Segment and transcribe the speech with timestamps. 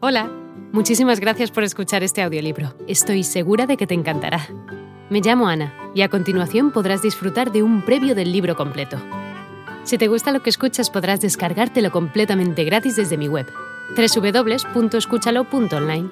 [0.00, 0.30] Hola,
[0.72, 2.72] muchísimas gracias por escuchar este audiolibro.
[2.86, 4.46] Estoy segura de que te encantará.
[5.10, 8.96] Me llamo Ana y a continuación podrás disfrutar de un previo del libro completo.
[9.82, 13.48] Si te gusta lo que escuchas podrás descargártelo completamente gratis desde mi web,
[13.96, 16.10] www.escúchalo.online.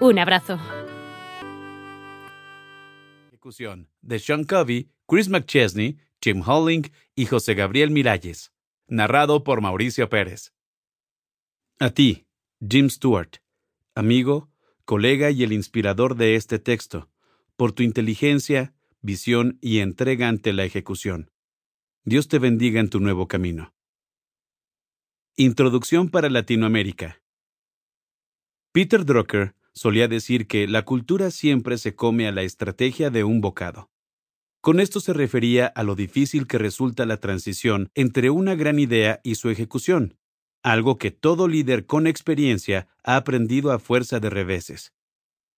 [0.00, 0.58] Un abrazo.
[3.28, 8.52] Ejecución de Sean Covey, Chris McChesney, Jim Holling y José Gabriel Miralles.
[8.86, 10.54] Narrado por Mauricio Pérez.
[11.78, 12.24] A ti,
[12.60, 13.36] Jim Stewart,
[13.94, 14.50] amigo,
[14.84, 17.08] colega y el inspirador de este texto,
[17.54, 21.30] por tu inteligencia, visión y entrega ante la ejecución.
[22.04, 23.74] Dios te bendiga en tu nuevo camino.
[25.36, 27.22] Introducción para Latinoamérica.
[28.72, 33.40] Peter Drucker solía decir que la cultura siempre se come a la estrategia de un
[33.40, 33.88] bocado.
[34.60, 39.20] Con esto se refería a lo difícil que resulta la transición entre una gran idea
[39.22, 40.18] y su ejecución,
[40.62, 44.92] algo que todo líder con experiencia ha aprendido a fuerza de reveses.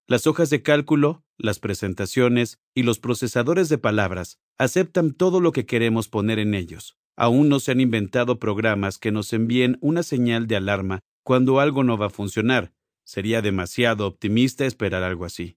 [0.07, 5.67] Las hojas de cálculo, las presentaciones y los procesadores de palabras aceptan todo lo que
[5.67, 6.97] queremos poner en ellos.
[7.17, 11.85] Aún no se han inventado programas que nos envíen una señal de alarma cuando algo
[11.85, 12.73] no va a funcionar.
[13.05, 15.57] Sería demasiado optimista esperar algo así.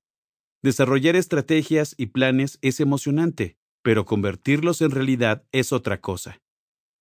[0.62, 6.42] Desarrollar estrategias y planes es emocionante, pero convertirlos en realidad es otra cosa.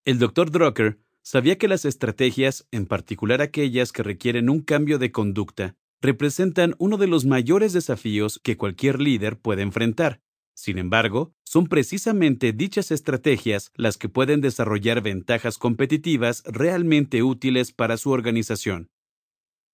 [0.05, 0.50] El Dr.
[0.50, 6.75] Drucker sabía que las estrategias, en particular aquellas que requieren un cambio de conducta, representan
[6.78, 10.20] uno de los mayores desafíos que cualquier líder puede enfrentar.
[10.55, 17.97] Sin embargo, son precisamente dichas estrategias las que pueden desarrollar ventajas competitivas realmente útiles para
[17.97, 18.91] su organización.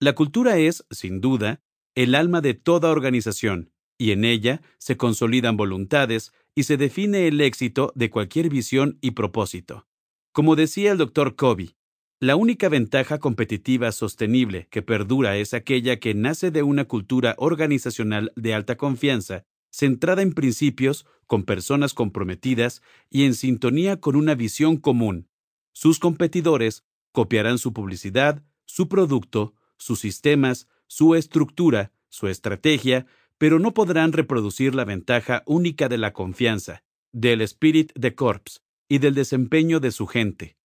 [0.00, 1.60] La cultura es, sin duda,
[1.94, 7.40] el alma de toda organización, y en ella se consolidan voluntades y se define el
[7.40, 9.86] éxito de cualquier visión y propósito.
[10.32, 11.74] Como decía el doctor Covey,
[12.20, 18.32] la única ventaja competitiva sostenible que perdura es aquella que nace de una cultura organizacional
[18.34, 24.78] de alta confianza, centrada en principios, con personas comprometidas y en sintonía con una visión
[24.78, 25.28] común.
[25.72, 33.06] Sus competidores copiarán su publicidad, su producto, sus sistemas, su estructura, su estrategia,
[33.38, 36.82] pero no podrán reproducir la ventaja única de la confianza,
[37.12, 40.56] del spirit de corps, y del desempeño de su gente.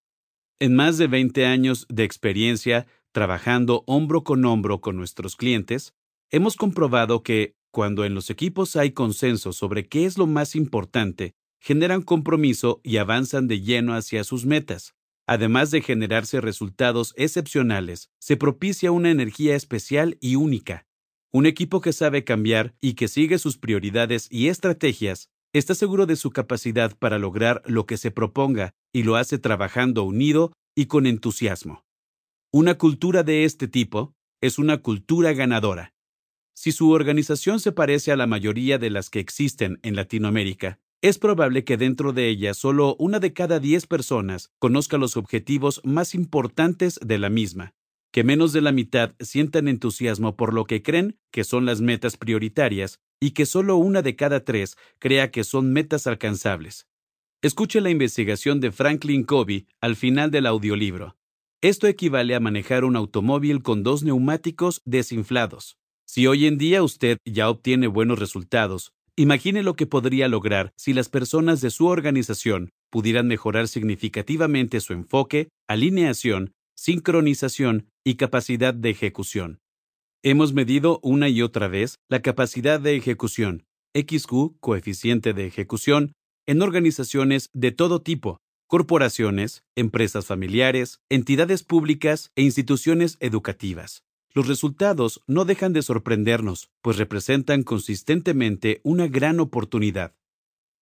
[0.59, 5.93] En más de 20 años de experiencia trabajando hombro con hombro con nuestros clientes,
[6.31, 11.35] hemos comprobado que, cuando en los equipos hay consenso sobre qué es lo más importante,
[11.59, 14.95] generan compromiso y avanzan de lleno hacia sus metas.
[15.25, 20.85] Además de generarse resultados excepcionales, se propicia una energía especial y única.
[21.31, 26.15] Un equipo que sabe cambiar y que sigue sus prioridades y estrategias está seguro de
[26.15, 31.05] su capacidad para lograr lo que se proponga y lo hace trabajando unido y con
[31.05, 31.85] entusiasmo.
[32.51, 35.93] Una cultura de este tipo es una cultura ganadora.
[36.55, 41.19] Si su organización se parece a la mayoría de las que existen en Latinoamérica, es
[41.19, 46.15] probable que dentro de ella solo una de cada diez personas conozca los objetivos más
[46.15, 47.73] importantes de la misma,
[48.11, 52.15] que menos de la mitad sientan entusiasmo por lo que creen que son las metas
[52.15, 56.87] prioritarias y que solo una de cada tres crea que son metas alcanzables.
[57.41, 61.15] Escuche la investigación de Franklin Covey al final del audiolibro.
[61.61, 65.77] Esto equivale a manejar un automóvil con dos neumáticos desinflados.
[66.05, 70.91] Si hoy en día usted ya obtiene buenos resultados, imagine lo que podría lograr si
[70.91, 78.89] las personas de su organización pudieran mejorar significativamente su enfoque, alineación, sincronización y capacidad de
[78.89, 79.62] ejecución.
[80.25, 86.13] Hemos medido una y otra vez la capacidad de ejecución, XQ, coeficiente de ejecución,
[86.45, 94.05] en organizaciones de todo tipo, corporaciones, empresas familiares, entidades públicas e instituciones educativas.
[94.33, 100.15] Los resultados no dejan de sorprendernos, pues representan consistentemente una gran oportunidad.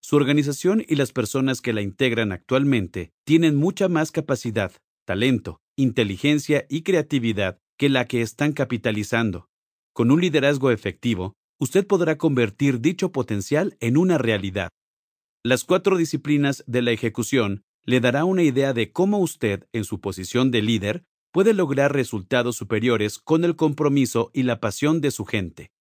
[0.01, 4.71] Su organización y las personas que la integran actualmente tienen mucha más capacidad,
[5.03, 9.49] talento, inteligencia y creatividad que la que están capitalizando.
[9.91, 14.69] Con un liderazgo efectivo, usted podrá convertir dicho potencial en una realidad.
[15.43, 19.99] Las cuatro disciplinas de la ejecución le dará una idea de cómo usted, en su
[19.99, 25.25] posición de líder, puede lograr resultados superiores con el compromiso y la pasión de su
[25.25, 25.71] gente.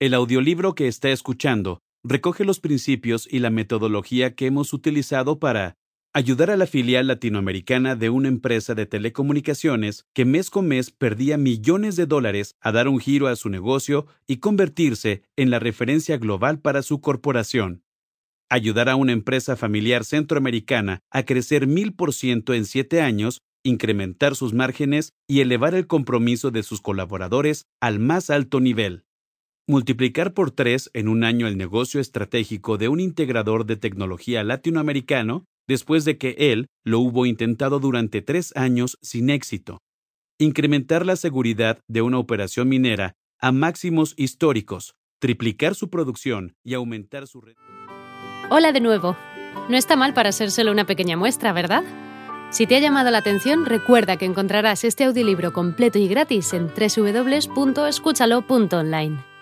[0.00, 5.76] El audiolibro que está escuchando recoge los principios y la metodología que hemos utilizado para
[6.16, 11.36] ayudar a la filial latinoamericana de una empresa de telecomunicaciones que mes con mes perdía
[11.36, 16.16] millones de dólares a dar un giro a su negocio y convertirse en la referencia
[16.16, 17.82] global para su corporación.
[18.48, 24.36] Ayudar a una empresa familiar centroamericana a crecer mil por ciento en siete años incrementar
[24.36, 29.04] sus márgenes y elevar el compromiso de sus colaboradores al más alto nivel.
[29.66, 35.46] Multiplicar por tres en un año el negocio estratégico de un integrador de tecnología latinoamericano
[35.68, 39.80] después de que él lo hubo intentado durante tres años sin éxito.
[40.38, 47.26] Incrementar la seguridad de una operación minera a máximos históricos, triplicar su producción y aumentar
[47.26, 47.42] su...
[48.50, 49.16] Hola de nuevo.
[49.68, 51.84] No está mal para ser solo una pequeña muestra, ¿verdad?
[52.50, 56.68] Si te ha llamado la atención, recuerda que encontrarás este audiolibro completo y gratis en
[56.68, 59.33] www.escúchalo.online.